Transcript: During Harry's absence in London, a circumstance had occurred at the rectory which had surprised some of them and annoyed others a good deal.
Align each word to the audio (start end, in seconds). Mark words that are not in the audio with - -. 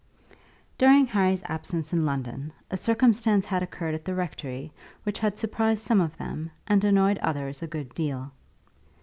During 0.79 1.05
Harry's 1.05 1.43
absence 1.45 1.93
in 1.93 2.01
London, 2.07 2.53
a 2.71 2.75
circumstance 2.75 3.45
had 3.45 3.61
occurred 3.61 3.93
at 3.93 4.03
the 4.03 4.15
rectory 4.15 4.71
which 5.03 5.19
had 5.19 5.37
surprised 5.37 5.83
some 5.83 6.01
of 6.01 6.17
them 6.17 6.49
and 6.65 6.83
annoyed 6.83 7.19
others 7.19 7.61
a 7.61 7.67
good 7.67 7.93
deal. 7.93 8.31